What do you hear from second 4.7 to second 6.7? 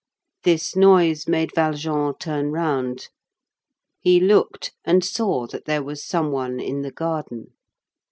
and saw that there was some one